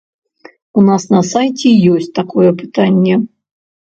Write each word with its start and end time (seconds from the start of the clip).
У 0.81 0.83
нас 0.87 1.03
на 1.15 1.19
сайце 1.31 1.69
ёсць 1.93 2.09
такое 2.19 2.49
пытанне. 2.61 3.21